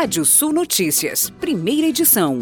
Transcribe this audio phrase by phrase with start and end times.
[0.00, 2.38] Rádio Sul Notícias, primeira edição.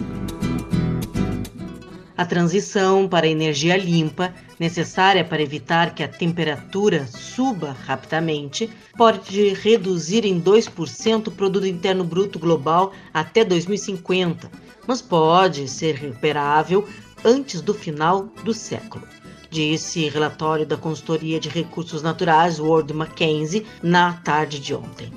[2.14, 9.54] A transição para a energia limpa, necessária para evitar que a temperatura suba rapidamente, pode
[9.54, 14.50] reduzir em 2% o produto interno bruto global até 2050,
[14.86, 16.86] mas pode ser recuperável
[17.24, 19.02] antes do final do século
[19.48, 25.10] disse relatório da consultoria de recursos naturais World Mackenzie na tarde de ontem.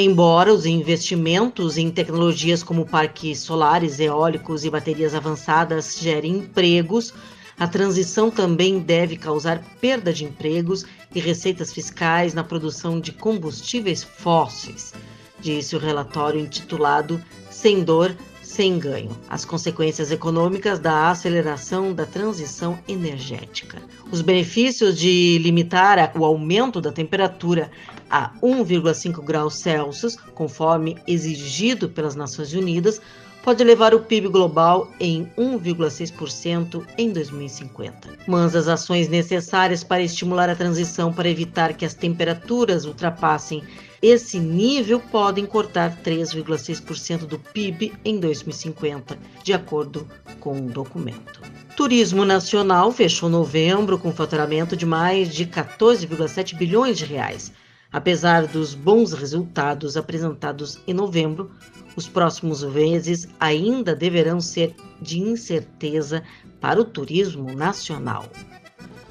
[0.00, 7.12] Embora os investimentos em tecnologias como parques solares, eólicos e baterias avançadas gerem empregos,
[7.58, 14.04] a transição também deve causar perda de empregos e receitas fiscais na produção de combustíveis
[14.04, 14.94] fósseis,
[15.40, 17.20] disse o relatório intitulado
[17.50, 18.14] Sem Dor,
[18.58, 23.80] Sem Ganho: As consequências econômicas da aceleração da transição energética.
[24.10, 27.70] Os benefícios de limitar o aumento da temperatura
[28.10, 33.00] a 1,5 graus Celsius, conforme exigido pelas Nações Unidas,
[33.48, 38.18] pode levar o PIB global em 1,6% em 2050.
[38.26, 43.62] Mas as ações necessárias para estimular a transição para evitar que as temperaturas ultrapassem
[44.02, 50.06] esse nível podem cortar 3,6% do PIB em 2050, de acordo
[50.40, 51.40] com o um documento.
[51.74, 57.50] Turismo nacional fechou novembro com faturamento de mais de 14,7 bilhões de reais
[57.90, 61.50] Apesar dos bons resultados apresentados em novembro,
[61.98, 66.22] os próximos meses ainda deverão ser de incerteza
[66.60, 68.24] para o turismo nacional.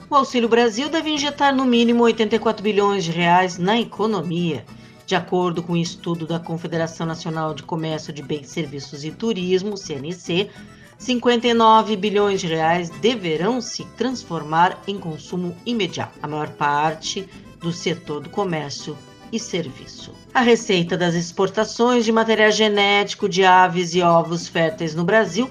[0.09, 4.65] O Auxílio Brasil deve injetar no mínimo 84 bilhões de reais na economia.
[5.05, 9.11] De acordo com o um estudo da Confederação Nacional de Comércio de Bens, Serviços e
[9.11, 10.49] Turismo, CNC,
[10.97, 16.17] 59 bilhões de reais deverão se transformar em consumo imediato.
[16.23, 17.27] A maior parte
[17.59, 18.97] do setor do comércio
[19.31, 20.11] e serviço.
[20.33, 25.50] A receita das exportações de material genético de aves e ovos férteis no Brasil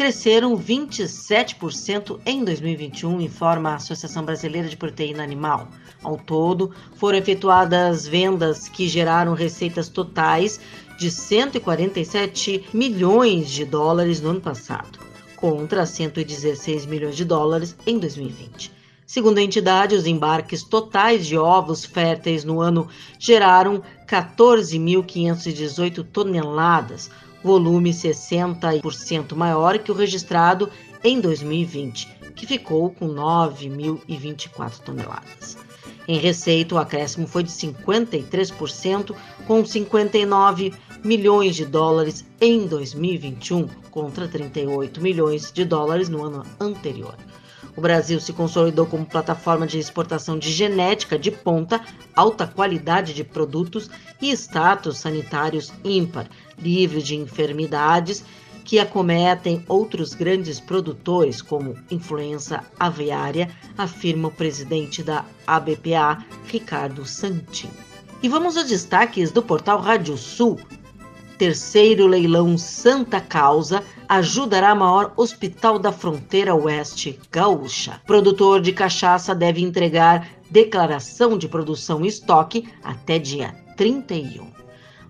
[0.00, 5.68] cresceram 27% em 2021, informa a Associação Brasileira de Proteína Animal.
[6.02, 10.58] Ao todo, foram efetuadas vendas que geraram receitas totais
[10.98, 14.98] de 147 milhões de dólares no ano passado,
[15.36, 18.79] contra 116 milhões de dólares em 2020.
[19.10, 22.86] Segundo a entidade, os embarques totais de ovos férteis no ano
[23.18, 27.10] geraram 14.518 toneladas,
[27.42, 30.70] volume 60% maior que o registrado
[31.02, 32.06] em 2020,
[32.36, 35.58] que ficou com 9.024 toneladas.
[36.06, 39.12] Em receita, o acréscimo foi de 53%,
[39.44, 40.72] com 59
[41.02, 47.16] milhões de dólares em 2021, contra 38 milhões de dólares no ano anterior.
[47.80, 51.80] O Brasil se consolidou como plataforma de exportação de genética de ponta,
[52.14, 53.88] alta qualidade de produtos
[54.20, 58.22] e status sanitários ímpar, livre de enfermidades
[58.66, 63.48] que acometem outros grandes produtores, como influenza aviária,
[63.78, 67.70] afirma o presidente da ABPA, Ricardo Santin.
[68.22, 70.60] E vamos aos destaques do portal Rádio Sul.
[71.40, 77.98] Terceiro leilão Santa Causa ajudará maior hospital da fronteira oeste gaúcha.
[78.06, 84.48] Produtor de cachaça deve entregar declaração de produção e estoque até dia 31.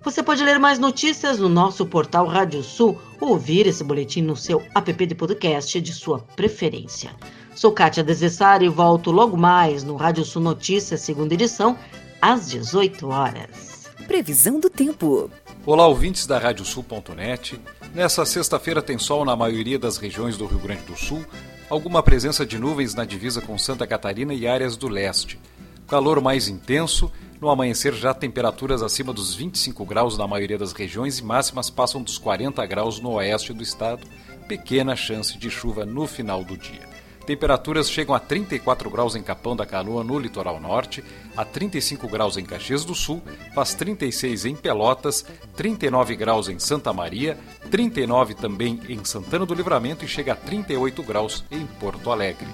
[0.04, 4.36] Você pode ler mais notícias no nosso portal Rádio Sul ou ouvir esse boletim no
[4.36, 7.10] seu app de podcast de sua preferência.
[7.56, 11.76] Sou Kátia Desessari e volto logo mais no Rádio Sul Notícias, segunda edição,
[12.22, 13.90] às 18 horas.
[14.06, 15.28] Previsão do tempo.
[15.72, 17.60] Olá, ouvintes da Radiosul.net.
[17.94, 21.24] Nessa sexta-feira tem sol na maioria das regiões do Rio Grande do Sul,
[21.68, 25.38] alguma presença de nuvens na divisa com Santa Catarina e áreas do leste.
[25.86, 27.08] Calor mais intenso,
[27.40, 32.02] no amanhecer já temperaturas acima dos 25 graus na maioria das regiões e máximas passam
[32.02, 34.04] dos 40 graus no oeste do estado,
[34.48, 36.99] pequena chance de chuva no final do dia.
[37.26, 41.04] Temperaturas chegam a 34 graus em Capão da Canoa, no litoral norte,
[41.36, 43.22] a 35 graus em Caxias do Sul,
[43.54, 45.24] faz 36 em Pelotas,
[45.54, 47.38] 39 graus em Santa Maria,
[47.70, 52.48] 39 também em Santana do Livramento e chega a 38 graus em Porto Alegre.